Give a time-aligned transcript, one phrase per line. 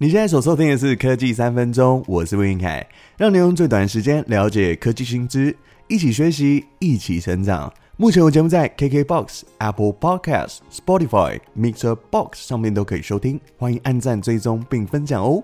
[0.00, 5.56] 你现在所收听的是科技三分钟，我是魏云凯，让你用最短时间了解科技新知，
[5.88, 7.72] 一起学习，一起成长。
[7.96, 15.42] 目前我节目在 KKBOX、Apple Podcast、Spotify、Mixer Box 上面都可以收听，欢迎按赞、追踪并分享哦。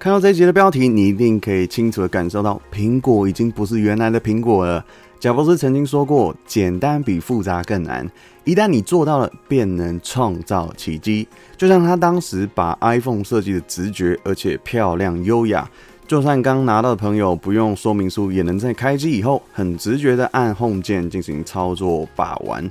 [0.00, 4.84] 看到这一集的标题，你一定可以清楚地感受到，苹果已经不是原来的苹果了。
[5.24, 8.06] 贾伯斯曾经说过：“简单比复杂更难。
[8.44, 15.66] 一旦你做到了，便能创造奇迹。”就像他当时把 iPhone 设计的直觉，而且漂亮优雅，
[16.06, 22.70] 就算刚拿到的朋友不用说明书，也能在开机以后很直觉的按 Home 键进行操作把玩。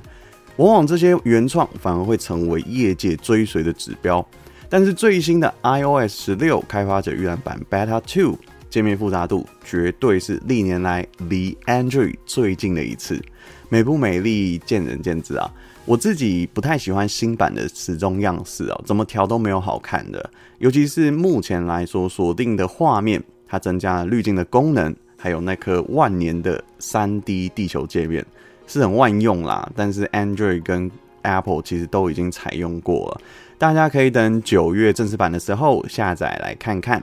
[0.58, 4.24] 往往这些原创反而会成为业界追随的指标。
[4.68, 8.38] 但是最新的 iOS 十六开发者预览版 Beta Two。
[8.74, 13.22] 界面复杂度绝对是历年来离 Android 最近的一次，
[13.68, 15.48] 美不美丽见仁见智啊。
[15.84, 20.28] 我自己不太喜欢新版的时钟样式哦，怎么调都没有好看的。
[20.58, 28.26] 尤其是目前来说锁定的画面，它增加了滤镜的功能，还有那颗万年的 3D 地球界面
[28.66, 29.70] 是很万用啦。
[29.76, 30.90] 但是 Android 跟
[31.22, 33.20] Apple 其实都已经采用过了，
[33.56, 37.00] 大家可以等九月正式版的时候下载来看看。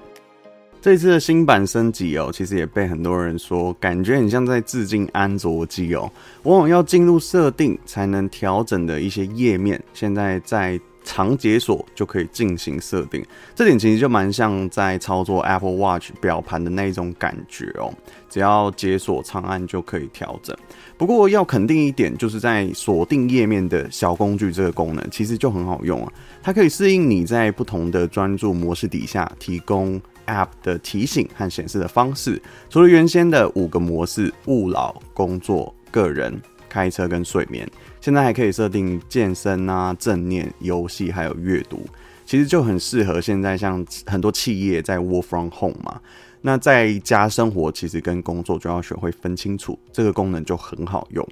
[0.81, 6.11] 这次的新版升级哦，其实也被很多人说，感觉很像在致敬安卓机哦。
[6.41, 13.23] 往往要进入设定才能调整的一些页面，现在在长解锁就可以进行设定。
[13.53, 17.93] 这点其实就蛮像在操作 Apple Watch 表盘的那一种感觉哦。
[18.27, 20.55] 只要解锁长按就可以调整。
[20.97, 26.11] 不过要肯定一点，就是在锁定页面的小工具这个功能，其实就很好用啊。
[26.41, 30.01] 它可以适应你在不同的专注模式底下提供。
[30.31, 41.85] App 的提醒和显示的方式，除了原先的五个模式——勿扰、工作、个人、开车跟睡眠，现在还可以设定健身啊、正念、游戏还有阅读。
[42.25, 45.99] 其实就很适合现在像很多企业在 Work from Home 嘛，
[46.41, 51.27] 那在家生活其实跟工作就要学会分清楚，这个功能就很好用。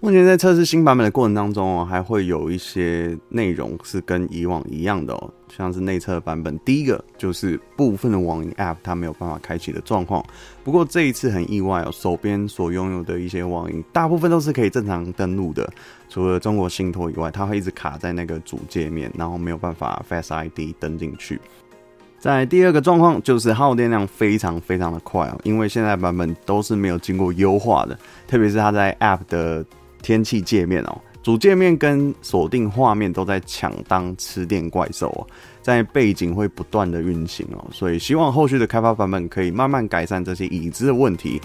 [0.00, 10.24] 目前在测试新版本的过程当中哦，还会有一些内容是跟以往一样的哦，像是内测版本，第一个就是部分的网银 App 它没有办法开启的状况。
[10.62, 15.68] 不过这一次很意外哦，手边所拥有的一些网银大部分都是可以正常登录的，
[16.08, 21.40] 除了中国信托以外，它会一直卡在那个主界面，然后没有办法 Face ID 登进去。
[22.18, 29.64] 在第二个状况就是耗电量非常非常的快哦，因为现在版本都是没有经过优化的，特别是它在 App 的。
[30.02, 35.26] 天气界面哦，主界面跟锁定画面都在抢当吃电怪兽哦，
[35.62, 41.40] 在背景会不断的运行哦，所以希望后续的开发版本可以慢慢改善这些已知的问题。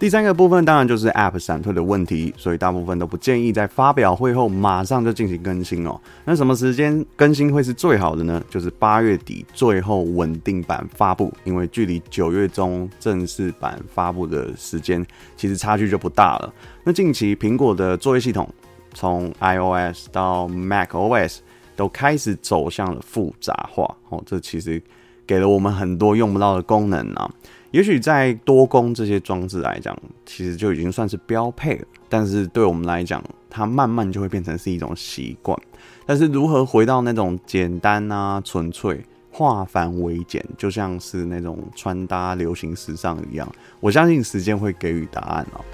[0.00, 6.00] 第三个部分当然就是 App 闪退的问题，所以大部分都不建议在发表会后马上就进行更新哦。
[6.24, 8.42] 那什么时间更新会是最好的呢？
[8.50, 16.52] 就是八月底最后稳定版发布，因为距离九月中正式版发布的时间其实差距就不大了。
[16.82, 18.48] 那近期苹果的作业系统
[18.94, 21.38] 从 iOS 到 macOS
[21.76, 24.82] 都开始走向了复杂化哦，这其实
[25.26, 27.30] 给了我们很多用不到的功能啊。
[27.70, 29.96] 也许在多工这些装置来讲，
[30.26, 31.86] 其实就已经算是标配了。
[32.08, 35.56] 但是对我们来讲，它慢慢就会变成是一种习惯。
[36.04, 39.00] 但是如何回到那种简单啊、纯粹、
[39.30, 43.48] 化繁为简，就像是那种穿搭流行时尚一样，
[43.78, 45.64] 我相信时间会给予答案哦。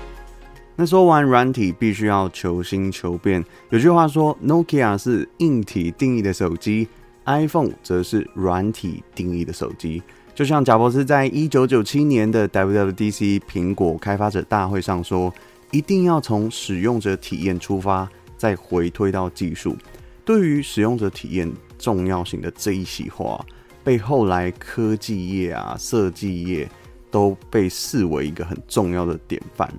[0.78, 3.42] 那说完软体，必须要求新求变。
[3.70, 6.86] 有句话说，Nokia 是硬体定义的手机
[7.24, 10.02] ，iPhone 则是软体定义的手机。
[10.34, 15.32] 就像贾伯斯在一九九七年的 WWDC 苹果开发者大会上说
[15.72, 18.06] ：“一定要从使用者体验出发，
[18.36, 19.74] 再回推到技术。”
[20.26, 23.42] 对于使用者体验重要性的这一席话，
[23.82, 26.68] 被后来科技业啊、设计业
[27.10, 29.72] 都被视为一个很重要的典范。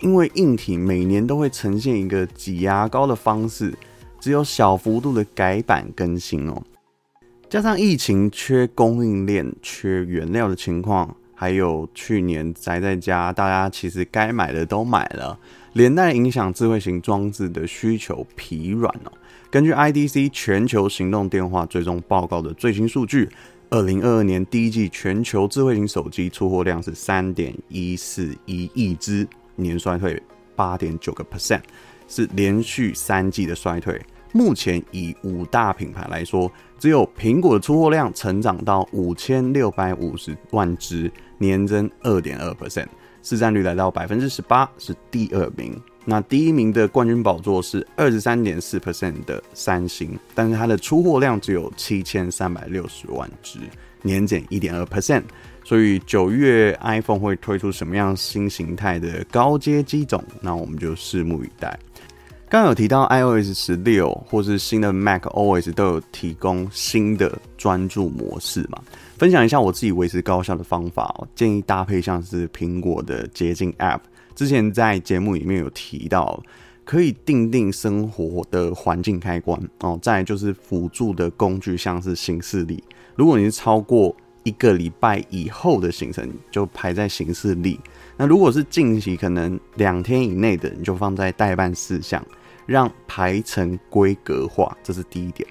[0.00, 3.74] 因为硬体每年都会呈现一个挤牙膏的方式，
[4.18, 6.62] 只有小幅度的改版更新哦。
[7.50, 15.38] 加上疫情缺供应链、缺原料的情况，还有去年宅在家，大家其实该买的都买了，
[15.74, 19.12] 连带影响智慧型装置的需求疲软哦。
[19.50, 23.28] 根据 IDC 全球行动电话追踪报告的最新数据，
[23.68, 29.26] 二零二二年第一季全球智慧型手机出货量是三点一四一亿只，
[29.56, 30.22] 年衰退
[30.54, 31.62] 八点九个 percent，
[32.06, 34.00] 是连续三季的衰退。
[34.32, 36.48] 目前以五大品牌来说，
[36.78, 42.86] 只有苹果的出货量成长到五千六百五十万只，年增二点二 percent，
[43.24, 45.76] 市占率来到百分之十八，是第二名。
[46.10, 53.60] 那第一名的冠军宝座是二十三点四 percent 的三星，但是它的出货量只有七千三百六十万只，
[54.02, 55.22] 年减一点二 percent。
[55.62, 60.20] 所以九月 iPhone 会推出什么样新形态的高阶机种？
[60.40, 61.78] 那我们就拭目以待。
[62.48, 68.82] 刚有提到 iOS 十六或是新的 macOS 都有提供新的专注模式嘛？
[69.16, 74.00] 分享一下我自己维持高效的方法哦，建议搭配像是苹果的捷径 App。
[74.34, 76.42] 之前在节目里面有提到，
[76.84, 79.98] 可以定定生活的环境开关哦。
[80.02, 82.82] 再就是辅助的工具，像是行事历。
[83.16, 87.78] 如果你是超过一个礼拜以后的行程，就排在行事历。
[88.16, 92.24] 那如果是近期可能两天以内的，你就放在待办事项，
[92.66, 94.76] 让排程规格化。
[94.82, 95.46] 这是第一点。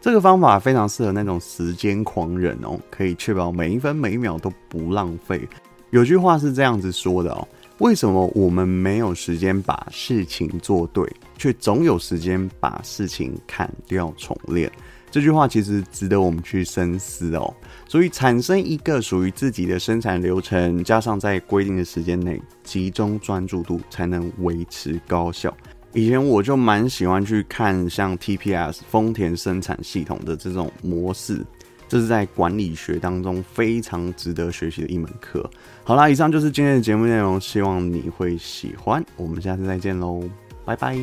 [0.00, 5.46] 这个方法非常适合那种时间狂人哦，可以确保每一分每一秒都不浪费。
[5.90, 7.46] 有句话是这样子说的哦：
[7.82, 11.04] 为什么我们没有时间把事情做对，
[11.36, 14.70] 却总有时间把事情砍掉重练？
[15.10, 17.52] 这句话其实值得我们去深思哦。
[17.88, 25.52] 所以，产生一个属于自己的生产流程，加上在规定的时间内集中专注度，才能维持高效。
[25.92, 31.44] 以前我就蛮喜欢去看像 TPS 丰田生产系统的这种模式，
[31.92, 35.44] 这是在管理学当中非常值得学习的一门课。
[35.84, 39.04] 好啦，以上就是今天的节目内容，希望你会喜欢。
[39.14, 40.22] 我们下次再见喽，
[40.64, 40.96] 拜拜。